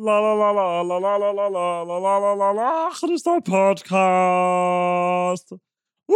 [0.00, 3.36] La la la la la la la la la la la la la la Χριστό
[3.50, 5.46] podcast.
[6.04, 6.14] Ου,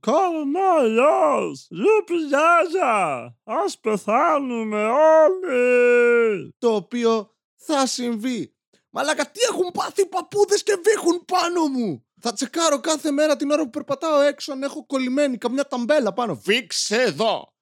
[0.00, 6.54] κοροναϊός, γιουπιάζια, ας πεθάνουμε όλοι.
[6.58, 8.54] Το οποίο θα συμβεί.
[8.90, 12.06] Μαλάκα, τι έχουν πάθει οι παππούδες και βήχουν πάνω μου.
[12.20, 16.34] Θα τσεκάρω κάθε μέρα την ώρα που περπατάω έξω αν έχω κολλημένη καμιά ταμπέλα πάνω.
[16.34, 17.55] Βήξε εδώ.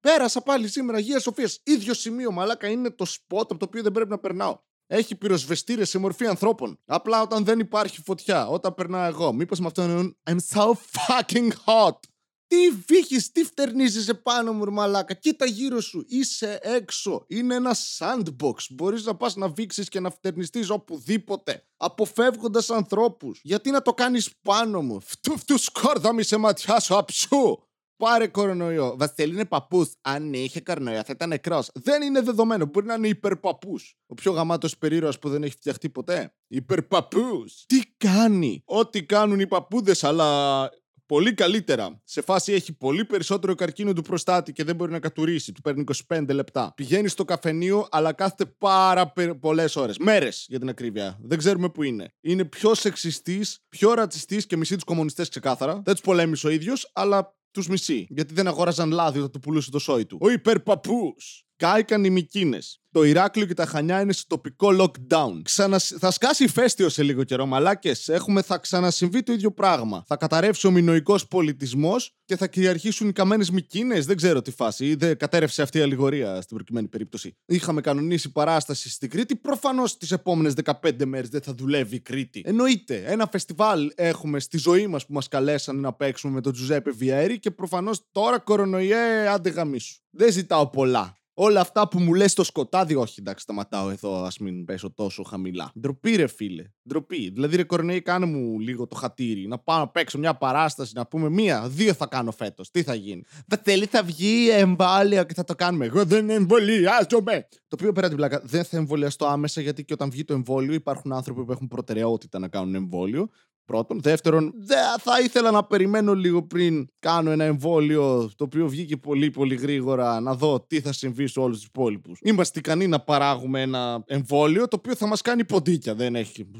[0.00, 1.60] Πέρασα πάλι σήμερα Αγία Σοφίας.
[1.62, 4.58] ίδιο σημείο, μαλάκα είναι το σποτ από το οποίο δεν πρέπει να περνάω.
[4.86, 6.80] Έχει πυροσβεστήρες σε μορφή ανθρώπων.
[6.86, 9.32] Απλά όταν δεν υπάρχει φωτιά, όταν περνάω εγώ.
[9.32, 11.98] Μήπως με αυτό εννοούν I'm so fucking hot.
[12.46, 15.14] Τι βύχεις, τι φτερνίζεις επάνω μου, ρε μαλάκα.
[15.14, 16.04] Κοίτα γύρω σου.
[16.08, 17.24] Είσαι έξω.
[17.28, 18.54] Είναι ένα sandbox.
[18.70, 21.66] Μπορείς να πας να βήξεις και να φτερνιστείς οπουδήποτε.
[21.76, 23.40] Αποφεύγοντας ανθρώπους.
[23.42, 27.58] Γιατί να το κάνεις πάνω μου; Φτου φτου σκόρδα σε ματιά σου αψού.
[27.98, 28.94] Πάρε κορονοϊό.
[28.98, 29.92] Βασίλη είναι παππούς.
[30.00, 31.70] Αν είχε κορονοϊό, θα ήταν νεκρός.
[31.74, 32.64] Δεν είναι δεδομένο.
[32.64, 33.96] Μπορεί να είναι υπερπαππούς.
[34.06, 36.34] Ο πιο γαμάτος περίρωα που δεν έχει φτιαχτεί ποτέ.
[36.46, 37.64] Υπερπαππούς.
[37.66, 40.70] Τι κάνει; Ό,τι κάνουν οι παππούδες, αλλά
[41.06, 42.00] πολύ καλύτερα.
[42.04, 45.52] Σε φάση έχει πολύ περισσότερο καρκίνο του προστάτη και δεν μπορεί να κατουρίσει.
[45.52, 46.72] Του παίρνει 25 λεπτά.
[46.76, 49.98] Πηγαίνει στο καφενείο, αλλά κάθεται πάρα πολλές ώρες.
[49.98, 51.18] Μέρες για την ακρίβεια.
[51.22, 52.12] Δεν ξέρουμε που είναι.
[52.20, 55.72] Είναι πιο σεξιστής, πιο ρατσιστής και μισή τους κομμουνιστές ξεκάθαρα.
[55.72, 58.06] Δεν τους πολέμησε ο ίδιος, αλλά τους μισεί.
[58.08, 60.18] Γιατί δεν αγόραζαν λάδι όταν του πουλούσε το σόι του.
[60.20, 61.47] Ο υπερπαππούς.
[61.58, 62.80] Κάηκαν οι Μικίνες.
[62.90, 65.40] Το Ηράκλειο και τα Χανιά είναι σε τοπικό lockdown.
[65.42, 65.78] Ξανα...
[65.78, 68.08] Θα σκάσει ηφαίστειο σε λίγο καιρό, μαλάκες.
[68.08, 68.42] Έχουμε...
[68.42, 70.04] Θα ξανασυμβεί το ίδιο πράγμα.
[70.06, 74.06] Θα καταρρεύσει ο μινοϊκό πολιτισμός και θα κυριαρχήσουν οι καμένες Μικίνες.
[74.06, 74.94] Δεν ξέρω τι φάση.
[74.94, 77.36] Δεν κατέρευσε αυτή η αλληγορία στην προκειμένη περίπτωση.
[77.46, 79.36] Είχαμε κανονίσει παράσταση στην Κρήτη.
[79.36, 82.42] Προφανώς τις επόμενες 15 μέρες δεν θα δουλεύει η Κρήτη.
[82.44, 83.02] Εννοείται.
[83.06, 87.38] Ένα φεστιβάλ έχουμε στη ζωή μας που μας καλέσαν να παίξουμε με τον Τζουζέπε Βιέρη
[87.38, 89.96] και προφανώς τώρα κορονοϊέ άντε γαμίσου.
[90.10, 94.38] Δεν ζητάω πολλά όλα αυτά που μου λες στο σκοτάδι, όχι εντάξει, σταματάω εδώ, ας
[94.38, 95.72] μην πέσω τόσο χαμηλά.
[95.80, 96.64] Ντροπή, ρε φίλε.
[96.88, 97.30] Ντροπή.
[97.30, 99.46] Δηλαδή, ρε Κορνέη, κάνε μου λίγο το χατήρι.
[99.46, 102.70] Να πάω να παίξω μια παράσταση, να πούμε μία, δύο θα κάνω φέτος.
[102.70, 105.84] Τι θα γίνει; Βατέλη, θα βγει εμβόλιο και θα το κάνουμε.
[105.84, 107.48] Εγώ δεν εμβολιάζομαι.
[107.50, 110.74] Το οποίο πέρα την πλάκα δεν θα εμβολιαστώ άμεσα γιατί και όταν βγει το εμβόλιο
[110.74, 113.28] υπάρχουν άνθρωποι που έχουν προτεραιότητα να κάνουν εμβόλιο.
[113.68, 114.00] Πρώτον.
[114.02, 119.30] Δεύτερον, δεν θα ήθελα να περιμένω λίγο πριν κάνω ένα εμβόλιο το οποίο βγήκε πολύ
[119.30, 122.18] πολύ γρήγορα να δω τι θα συμβεί σε όλους τους υπόλοιπους.
[122.22, 125.94] Είμαστε ικανοί να παράγουμε ένα εμβόλιο το οποίο θα μας κάνει ποντίκια.
[125.94, 126.50] Δεν έχει.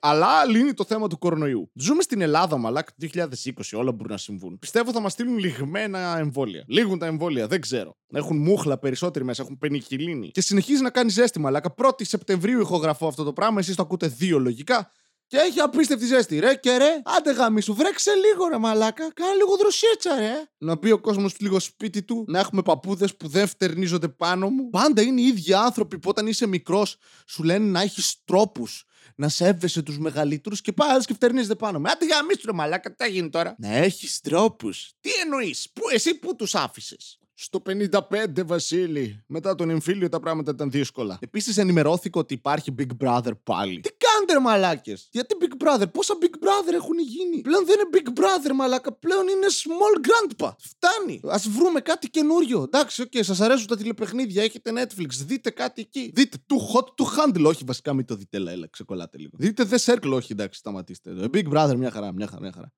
[0.00, 1.70] Αλλά λύνει το θέμα του κορονοϊού.
[1.74, 3.76] Ζούμε στην Ελλάδα, μαλάκ, 2020.
[3.76, 4.58] Όλα μπορούν να συμβούν.
[4.58, 6.64] Πιστεύω θα μας στείλουν λιγμένα εμβόλια.
[6.66, 7.96] Λίγουν τα εμβόλια, δεν ξέρω.
[8.12, 10.30] Έχουν μούχλα περισσότεροι μέσα, έχουν πενικυλίνη.
[10.30, 11.74] Και συνεχίζει να κάνει ζέστη, μαλάκα.
[11.82, 13.58] 1η Σεπτεμβρίου ηχογραφώ αυτό το πράγμα.
[13.58, 14.90] Εσείς το ακούτε δύο λογικά.
[15.26, 16.38] Και έχει απίστευτη ζέστη.
[16.38, 19.12] Ρε και ρε, άντε γάμι σου, βρέξε λίγο ρε μαλάκα.
[19.12, 20.32] Κάνε λίγο δροσίτσα, ρε.
[20.58, 24.70] Να πει ο κόσμος λίγο σπίτι του, να έχουμε παππούδες που δεν φτερνίζονται πάνω μου.
[24.70, 26.96] Πάντα είναι οι ίδιοι άνθρωποι που όταν είσαι μικρός
[27.26, 28.84] σου λένε να έχεις τρόπους.
[29.16, 31.84] Να σέβεσαι τους μεγαλύτερους και πάλι και φτερνίζεται πάνω μου.
[31.88, 34.92] Άντε γάμι σου, ρε μαλάκα, τι γίνει τώρα; Να έχεις τρόπους.
[35.00, 39.24] Τι εννοείς, εσύ που τους άφησες; Στο 55, Βασίλη.
[39.26, 41.18] Μετά τον εμφύλιο τα πράγματα ήταν δύσκολα.
[41.20, 43.80] Επίσης ενημερώθηκα ότι υπάρχει Big Brother πάλι.
[43.80, 43.90] Τι
[44.34, 45.08] κάνετε, μαλάκες!
[45.10, 48.92] Γιατί Big Brother, πόσα Big Brother έχουν γίνει; Πλέον δεν είναι Big Brother, μαλάκα.
[48.92, 50.50] Πλέον είναι Small Grandpa.
[50.58, 51.20] Φτάνει.
[51.24, 52.62] Ας βρούμε κάτι καινούριο.
[52.62, 56.12] Εντάξει, οκ, okay, σας αρέσουν τα τηλεπαιχνίδια, έχετε Netflix, δείτε κάτι εκεί.
[56.14, 57.44] Δείτε too hot to handle.
[57.46, 59.32] Όχι, βασικά μην το δείτε, έλα, ξεκολλάτε λίγο.
[59.38, 61.10] Δείτε The Circle, όχι, εντάξει, σταματήστε.
[61.32, 62.72] Big Brother, μια χαρά, μια χαρά, μια χαρά.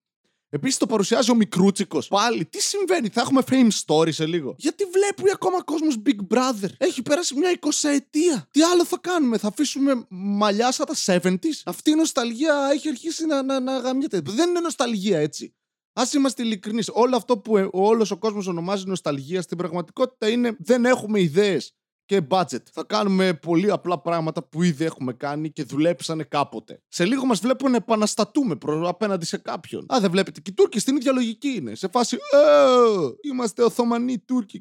[0.49, 2.09] Επίσης το παρουσιάζει ο Μικρούτσικος.
[2.09, 4.55] Πάλι, τι συμβαίνει, θα έχουμε fame story σε λίγο.
[4.59, 8.49] Γιατί βλέπει ακόμα κόσμος Big Brother; Έχει περάσει μια 20ετία.
[8.51, 11.63] Τι άλλο θα κάνουμε, θα αφήσουμε μαλλιά σαν τα 70s.
[11.65, 14.21] Αυτή η νοσταλγία έχει αρχίσει να, να, να γαμιέται.
[14.25, 15.55] Δεν είναι νοσταλγία έτσι.
[15.93, 16.91] Α είμαστε ειλικρινείς.
[16.93, 21.75] Όλο αυτό που ε, όλος ο κόσμος ονομάζει νοσταλγία στην πραγματικότητα είναι δεν έχουμε ιδέες
[22.07, 22.63] και budget.
[22.73, 26.81] Θα κάνουμε πολύ απλά πράγματα που ήδη έχουμε κάνει και δουλέψανε κάποτε.
[26.89, 29.87] Σε λίγο μας βλέπουν να επαναστατούμε προ, απέναντι σε κάποιον.
[29.95, 30.41] Α, δεν βλέπετε.
[30.41, 31.75] Και οι Τούρκοι στην ίδια λογική είναι.
[31.75, 32.17] Σε φάση.
[32.17, 34.61] Ε, είμαστε Οθωμανοί Τούρκοι.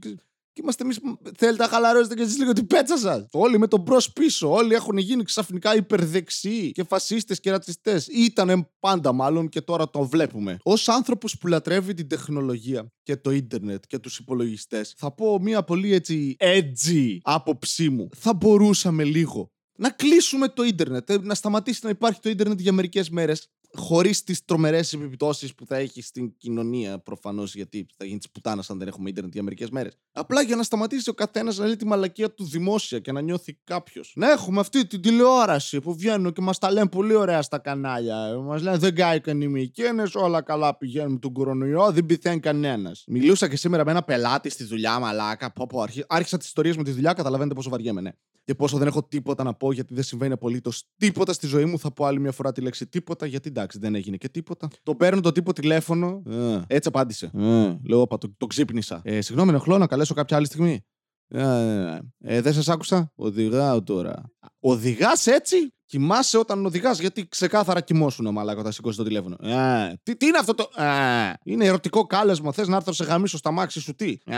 [0.56, 1.00] Και είμαστε εμείς.
[1.38, 3.26] Θέλετε να χαλαρώσετε και εσείς λίγο την πέτσα σας.
[3.32, 4.52] Όλοι με τον μπρος πίσω.
[4.52, 8.08] Όλοι έχουν γίνει ξαφνικά υπερδεξιοί και φασίστες και ρατσιστές.
[8.08, 10.58] Ήταν πάντα μάλλον και τώρα το βλέπουμε.
[10.64, 15.64] Ω άνθρωπος που λατρεύει την τεχνολογία και το ίντερνετ και τους υπολογιστές, θα πω μία
[15.64, 18.10] πολύ έτσι edgy άποψή μου.
[18.16, 22.72] Θα μπορούσαμε λίγο να κλείσουμε το ίντερνετ, ε, να σταματήσει να υπάρχει το ίντερνετ για
[22.72, 28.18] μερικές μέρες χωρίς τις τρομερές επιπτώσεις που θα έχει στην κοινωνία προφανώς, γιατί θα γίνει
[28.18, 29.98] της πουτάνας αν δεν έχουμε ίντερνετ για μερικές μέρες.
[30.12, 33.58] Απλά για να σταματήσει ο καθένας να λέει τη μαλακία του δημόσια και να νιώθει
[33.64, 34.14] κάποιος.
[34.16, 38.38] Να έχουμε αυτή την τηλεόραση που βγαίνουν και μας τα λένε πολύ ωραία στα κανάλια.
[38.40, 43.04] Μας λένε δεν κάηκαν οι μηκένε, όλα καλά πηγαίνουν με τον κορονοϊό, δεν πηθαίνει κανένας.
[43.08, 45.54] Μιλούσα και σήμερα με ένα πελάτη στη δουλειά, μαλάκα.
[45.54, 48.12] Πω, πω, αρχί- άρχισα τις ιστορίες με τη δουλειά, καταλαβαίνετε πόσο βαριέμαι, ναι.
[48.44, 51.80] Και πόσο δεν έχω τίποτα να πω γιατί δεν συμβαίνει απολύτως τίποτα στη ζωή μου.
[51.80, 54.68] Θα πω άλλη μια φορά τη λέξη τίποτα γιατί εντάξει δεν έγινε και τίποτα.
[54.84, 56.22] Το παίρνω το τύπο τηλέφωνο.
[56.30, 57.32] Ε, έτσι απάντησε.
[57.34, 59.02] Ε, λέω, όπα, το, το ξύπνησα.
[59.04, 60.86] Ε, συγγνώμη, ενοχλώ να καλέσω κάποια άλλη στιγμή.
[61.28, 63.12] Ε, ε, ε, δεν σα άκουσα.
[63.16, 64.24] Οδηγάω τώρα.
[64.60, 65.75] Οδηγά έτσι.
[65.86, 69.36] Κοιμάσαι όταν οδηγάς, γιατί ξεκάθαρα κοιμόσουν μαλάκα όταν σηκώσει το τηλέφωνο.
[69.42, 70.70] Ε, τι, τι είναι αυτό το.
[70.76, 72.52] Ε, είναι ερωτικό κάλεσμα.
[72.52, 74.18] Θες να έρθω σε γαμίσω στα μάξι σου, τι.
[74.26, 74.36] Ε,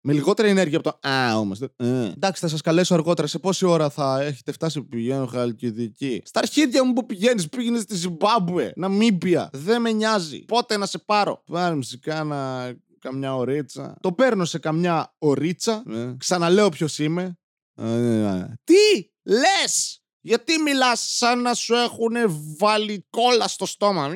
[0.00, 1.60] με λιγότερη ενέργεια από το Α όμως.
[1.60, 1.68] Ε.
[1.86, 3.28] Εντάξει, θα σας καλέσω αργότερα.
[3.28, 6.22] Σε πόση ώρα θα έχετε φτάσει που πηγαίνω Χαλκιδική.
[6.24, 9.50] Στα αρχίδια μου που πηγαίνεις, πήγαινες στη Ζιμπάμπουε, Ναμίμπια.
[9.52, 10.44] Δεν με νοιάζει.
[10.44, 11.42] Πότε να σε πάρω.
[11.46, 13.96] Πάρε μου σε κάνα καμιά ωρίτσα.
[14.00, 15.82] Το παίρνω σε καμιά ωρίτσα.
[16.18, 17.38] Ξαναλέω ποιος είμαι.
[17.74, 20.02] Ε, Τι λες!
[20.28, 22.12] Γιατί μιλάς σαν να σου έχουν
[22.58, 24.10] βάλει κόλλα στο στόμα;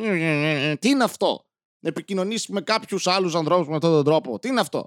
[0.79, 1.47] Τι είναι αυτό;
[1.81, 4.87] Να επικοινωνήσεις με κάποιους άλλους ανθρώπους με αυτόν τον τρόπο; Τι είναι αυτό;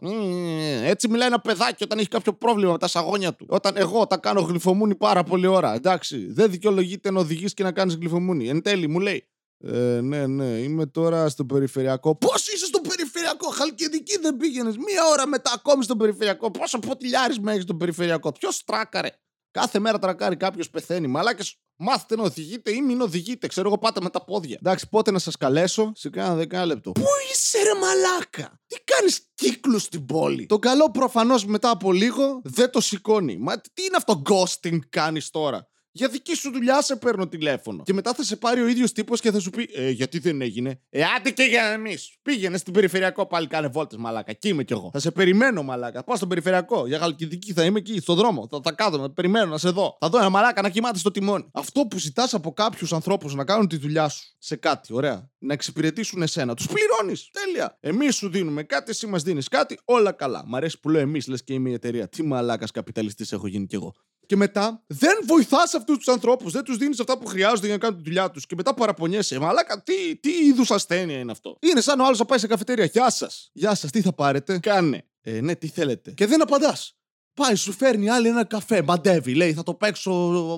[0.84, 3.46] Έτσι μιλάει ένα παιδάκι όταν έχει κάποιο πρόβλημα με τα σαγόνια του.
[3.50, 5.74] Όταν εγώ τα κάνω γλυφομούνι πάρα πολλή ώρα.
[5.74, 8.50] Εντάξει, δεν δικαιολογείται να οδηγείς και να κάνεις γλυφομούνι.
[8.50, 9.28] Εν τέλει μου λέει.
[9.58, 12.16] Ε, ναι, ναι, είμαι τώρα στο περιφερειακό.
[12.16, 16.52] Πώς είσαι στο περιφερειακό, Χαλκιδική δεν πήγαινες; Μία ώρα μετά ακόμη στο περιφερειακό.
[16.52, 19.10] Πόσο ποτηλιάρισμα έχεις στο περιφερειακό; Ποιος τράκαρε;
[19.56, 21.08] Κάθε μέρα τρακάρει κάποιος πεθαίνει.
[21.08, 23.48] Μαλάκες, μάθετε να οδηγείτε ή μην οδηγείτε.
[23.48, 24.58] Ξέρω εγώ, πάτε με τα πόδια.
[24.60, 26.92] Εντάξει, πότε να σας καλέσω, σε κάνα δεκάλεπτο.
[26.92, 28.60] Πού είσαι, ρε μαλάκα!
[28.68, 33.38] Τι κάνεις κύκλους στην πόλη; Το καλό προφανώς μετά από λίγο δεν το σηκώνει.
[33.38, 37.84] Μα τι είναι αυτό ghosting κάνεις τώρα; Για δική σου δουλειά σε παίρνω τηλέφωνο.
[37.84, 40.42] Και μετά θα σε πάρει ο ίδιος τύπος και θα σου πει Ε, γιατί δεν
[40.42, 42.16] έγινε; Ε, άντε και για εμείς.
[42.22, 44.32] Πήγαινε στην περιφερειακό πάλι κάνε βόλτες, μαλάκα.
[44.32, 44.90] Εκεί είμαι κι εγώ.
[44.94, 46.04] Θα σε περιμένω, μαλάκα.
[46.04, 46.88] Πάω στον περιφερειακό.
[46.88, 48.48] Για γαλκιδική θα είμαι εκεί, στον δρόμο.
[48.52, 49.98] Θα τα κάθομαι, περιμένω να σε δω.
[50.00, 51.46] Θα δω ένα μαλάκα να κοιμάται στο τιμόνι.
[51.54, 55.30] Αυτό που ζητάς από κάποιους ανθρώπους να κάνουν τη δουλειά σου σε κάτι, ωραία.
[55.38, 56.54] Να εξυπηρετήσουν εσένα.
[56.54, 57.30] Τους πληρώνεις.
[57.32, 57.78] Τέλεια.
[57.80, 60.44] Εμείς σου δίνουμε κάτι, εσύ μας δίνεις κάτι, όλα καλά.
[60.48, 62.10] Μ' αρέσει που λέω εμείς, λες και είμαι η εταιρεία.
[62.10, 63.94] Τι μαλάκας καπιταλιστής έχω γίνει κι εγώ.
[64.26, 67.82] Και μετά δεν βοηθάς αυτούς τους ανθρώπους, δεν τους δίνεις αυτά που χρειάζονται για να
[67.82, 68.46] κάνουν τη δουλειά τους.
[68.46, 69.40] Και μετά παραπονιέσαι.
[69.40, 72.86] Μαλάκα, τι, τι είδους ασθένεια είναι αυτό; Είναι σαν ο άλλος να πάει σε καφετέρια.
[72.86, 73.50] Γεια σας.
[73.54, 75.06] Γεια σας, τι θα πάρετε; Κάνε.
[75.22, 76.98] Ε, ναι, τι θέλετε; Και δεν απαντάς.
[77.34, 78.82] Πάει, σου φέρνει άλλη ένα καφέ.
[78.82, 80.12] Μαντεύει, λέει, θα το παίξω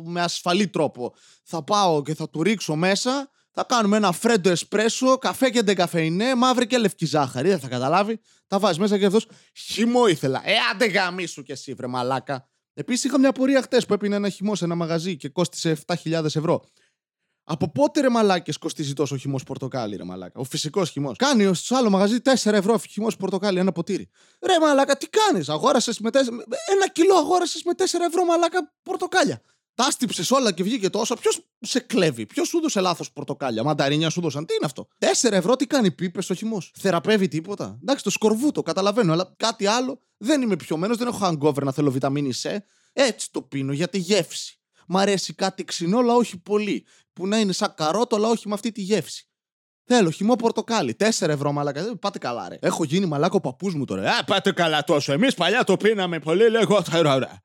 [0.05, 1.13] με ασφαλή τρόπο.
[1.43, 3.29] Θα πάω και θα του ρίξω μέσα.
[3.51, 7.49] Θα κάνουμε ένα φρέντο εσπρέσο, καφέ και ντεκαφεϊνέ, μαύρη και λευκή ζάχαρη.
[7.49, 8.19] Δεν θα καταλάβει.
[8.47, 9.27] Τα βάζεις μέσα και αυτός.
[9.53, 10.41] Χυμό ήθελα.
[10.45, 12.49] Ε, άντε γαμίσου κι εσύ, βρε μαλάκα.
[12.79, 16.23] Επίσης είχα μια πορεία χτες που έπινε ένα χυμό σε ένα μαγαζί και κόστησε 7.000
[16.23, 16.65] ευρώ.
[17.43, 21.17] Από πότε ρε μαλάκες κοστίζει τόσο χυμός πορτοκάλι, ρε μαλάκα; Ο φυσικός χυμός.
[21.17, 24.09] Κάνει στο άλλο μαγαζί 4 ευρώ χυμός πορτοκάλι, ένα ποτήρι.
[24.45, 26.15] Ρε μαλάκα, τι κάνεις, αγόρασες με 4...
[26.71, 29.41] Ένα κιλό αγόρασες με 4 ευρώ μαλάκα πορτοκάλια.
[29.73, 31.15] Τα στύψε όλα και βγήκε τόσο.
[31.15, 33.63] Ποιος σε κλέβει, ποιος σου έδωσε λάθος πορτοκάλια.
[33.63, 34.45] Μανταρίνια σου δώσαν.
[34.45, 36.71] Τι είναι αυτό; 4 ευρώ τι κάνει πίπε ο χυμός.
[36.77, 37.77] Θεραπεύει τίποτα.
[37.81, 41.91] Εντάξει, το σκορβούτο, καταλαβαίνω, αλλά κάτι άλλο δεν είμαι πιωμένος, δεν έχω hangover να θέλω
[41.91, 42.57] βιταμίνη C.
[42.93, 44.59] Έτσι το πίνω για τη γεύση.
[44.87, 46.85] Μ' αρέσει κάτι ξινό, αλλά όχι πολύ.
[47.13, 49.29] Που να είναι σαν καρότο, αλλά όχι με αυτή τη γεύση.
[49.89, 50.95] Θέλω χυμό πορτοκάλι.
[50.99, 51.83] 4 ευρώ μαλάκα.
[51.83, 52.57] Δεν πάτε καλά, ρε.
[52.61, 54.17] Έχω γίνει μαλάκο παππούς μου τώρα.
[54.17, 55.13] Α, πάτε καλά τόσο.
[55.13, 57.43] Εμείς παλιά το πίναμε πολύ λιγότερο, ρε.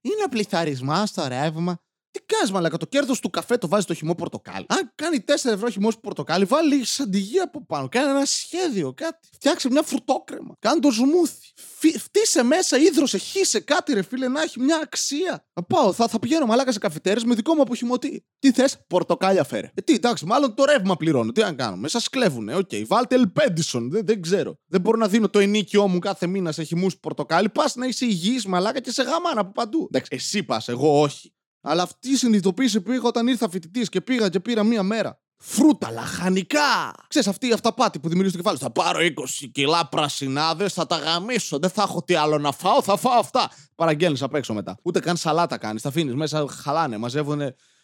[0.00, 1.82] Είναι πληθαρισμα στο ρεύμα.
[2.10, 4.66] Τι κάνεις, μαλάκα, το κέρδος του καφέ το βάζεις το χυμό πορτοκάλι.
[4.68, 7.88] Αν κάνει 4 ευρώ χυμό πορτοκάλι, βάλει σαντιγί από πάνω.
[7.88, 9.28] Κάνε ένα σχέδιο, κάτι.
[9.32, 10.56] Φτιάξε μια φρουτόκρεμα.
[10.58, 11.52] Κάνε το ζουμούθι.
[11.54, 15.46] Φι, φτύσε μέσα, ίδρωσε, χύσε κάτι, ρε φίλε, να έχει μια αξία.
[15.52, 18.24] Να πάω, θα, θα πηγαίνω μαλάκα σε καφετέρες με δικό μου αποχυμωτή.
[18.38, 19.70] Τι θες, πορτοκάλια φέρε.
[19.74, 21.32] Ε, τι, εντάξει, μάλλον το ρεύμα πληρώνω.
[21.32, 22.54] Τι να κάνω, μέσα σκλέβουνε.
[22.54, 22.84] Οκ, okay.
[22.86, 23.90] βάλτε ελπέντισον.
[23.90, 24.58] Δεν, δεν ξέρω.
[24.66, 27.48] Δεν μπορώ να δίνω το ενίκιό μου κάθε μήνα σε χυμούς πορτοκάλι.
[27.48, 29.88] Πας να είσαι υγιής μαλάκα και σε γαμάνα από παντού.
[29.92, 31.32] Εντάξει, εσύ πας, εγώ όχι.
[31.60, 35.20] Αλλά αυτή η συνειδητοποίηση που είχα όταν ήρθα φοιτητής και πήγα και πήρα μία μέρα.
[35.42, 36.94] Φρούτα, λαχανικά!
[37.08, 38.58] Ξέρεις αυτή η αυταπάτη που δημιουργεί στο κεφάλι.
[38.58, 41.58] Θα πάρω 20 κιλά πρασινάδε, θα τα γαμίσω.
[41.58, 43.50] Δεν θα έχω τι άλλο να φάω, θα φάω αυτά.
[43.74, 44.78] Παραγγέλνεις απ' έξω μετά.
[44.82, 45.82] Ούτε καν σαλάτα κάνεις.
[45.82, 46.96] Τα αφήνεις μέσα, χαλάνε.
[46.96, 47.40] Μαζεύουν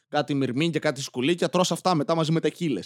[0.09, 1.49] κάτι μυρμήγκια, κάτι σκουλίκια.
[1.49, 2.81] Τρώ αυτά μετά μαζί με τεκίλε.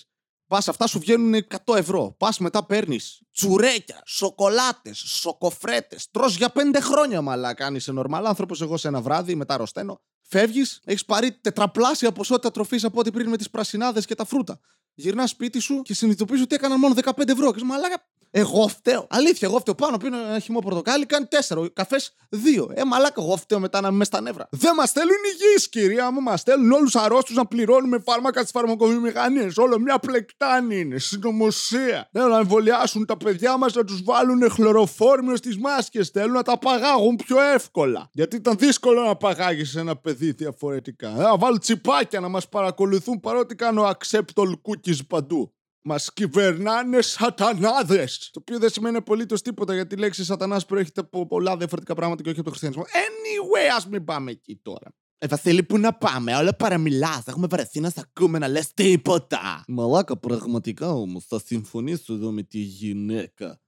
[0.50, 2.14] Πας, αυτά σου βγαίνουν 100 ευρώ.
[2.18, 6.10] Πας μετά παίρνεις τσουρέκια, σοκολάτες, σοκοφρέτες.
[6.10, 7.66] Τρώ για 5 χρόνια μαλάκα.
[7.66, 10.00] Αν είσαι νορμάλ άνθρωπος, εγώ σε ένα βράδυ μετά αρρωσταίνω.
[10.20, 14.60] Φεύγεις, έχεις πάρει τετραπλάσια ποσότητα τροφής από ό,τι πριν με τις πρασινάδες και τα φρούτα.
[14.94, 17.52] Γυρνάς σπίτι σου και συνειδητοποιείς ότι έκαναν μόνο 15 ευρώ.
[17.52, 19.06] Και μαλάκα, Εγώ φταίω.
[19.10, 19.74] Αλήθεια, εγώ φταίω.
[19.74, 21.60] Πάνω πίνω ένα χυμό πορτοκάλι, κάνει τέσσερα.
[21.60, 22.70] Ο καφές δύο.
[22.74, 24.48] Ε, μαλάκα, εγώ φταίω μετά να είμαι στα νεύρα.
[24.50, 26.20] Δεν μας στέλνουν υγιείς, κυρία μου.
[26.20, 29.52] Μας στέλνουν όλους αρρώστους να πληρώνουμε φάρμακα τη φαρμακοβιομηχανία.
[29.56, 30.98] Όλο μια πλεκτάνη είναι.
[30.98, 32.08] Συνωμοσία.
[32.12, 36.08] Θέλουν να εμβολιάσουν τα παιδιά μας να τους βάλουν χλωροφόρμιο στις μάσκες.
[36.08, 38.08] Θέλουν να τα παγάγουν πιο εύκολα.
[38.12, 41.08] Γιατί ήταν δύσκολο να παγάγεις ένα παιδί διαφορετικά.
[41.08, 45.54] Ε, να βάλουν τσιπάκια να μας παρακολουθούν παρότι κάνω accept all cookies παντού.
[45.82, 48.30] Μας κυβερνάνε σατανάδες.
[48.32, 52.22] Το οποίο δεν σημαίνει απολύτως τίποτα γιατί η λέξη σατανάς προέρχεται από πολλά διαφορετικά πράγματα
[52.22, 52.84] και όχι από το χριστιανισμό.
[52.84, 54.94] Anyway, ας μην πάμε εκεί τώρα.
[55.18, 57.26] Ε, Βασίλη, πού να πάμε, όλα παραμιλάς.
[57.26, 59.64] Έχουμε βαρεθεί να σ' ακούμε να λες τίποτα.
[59.68, 63.60] Μαλάκα, πραγματικά όμως, θα συμφωνήσω εδώ με τη γυναίκα.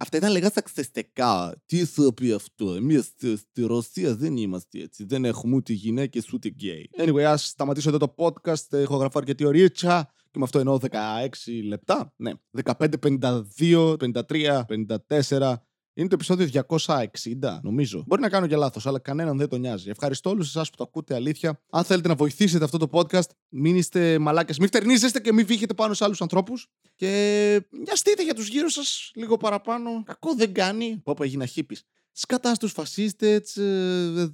[0.00, 1.62] Αυτά ήταν λίγα σαξιστικά.
[1.66, 5.04] Τι θα πει αυτό; Εμείς στη, στη Ρωσία δεν είμαστε έτσι.
[5.04, 6.90] Δεν έχουμε ούτε γυναίκες ούτε γκέι.
[6.98, 8.72] Anyway, ας σταματήσω εδώ το podcast.
[8.72, 10.12] Έχω γραφεί αρκετή ωρίτσα.
[10.30, 12.12] Και με αυτό εννοώ 16 λεπτά.
[12.16, 12.32] Ναι.
[12.64, 15.54] 15, 52, 53, 54.
[15.98, 18.04] Είναι το επεισόδιο 260, νομίζω.
[18.06, 19.90] Μπορεί να κάνω και λάθος, αλλά κανέναν δεν τον νοιάζει.
[19.90, 21.62] Ευχαριστώ όλους εσάς που το ακούτε αλήθεια.
[21.70, 25.74] Αν θέλετε να βοηθήσετε αυτό το podcast, μην είστε μαλάκες, μην φτερνίζεστε και μην βύχετε
[25.74, 26.66] πάνω σε άλλους ανθρώπους.
[26.94, 30.02] Και νοιαστείτε για τους γύρω σας λίγο παραπάνω.
[30.04, 31.00] Κακό δεν κάνει.
[31.04, 31.78] Πω, πω έγινα χύπη.
[32.20, 33.56] Σκατά στου φασίστες,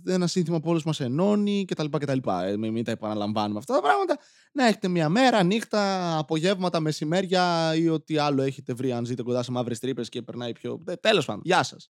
[0.07, 1.87] ένα σύνθημα που όλου μας ενώνει κτλ.
[1.99, 2.19] κτλ.
[2.45, 4.19] Ε, μην μην τα επαναλαμβάνουμε αυτά τα πράγματα.
[4.53, 9.43] Να έχετε μια μέρα, νύχτα, απογεύματα, μεσημέρια ή ό,τι άλλο έχετε βρει αν ζείτε κοντά
[9.43, 10.85] σε μαύρες τρύπες και περνάει πιο.
[11.01, 11.43] Τέλος πάντων.
[11.45, 11.91] Γεια σας.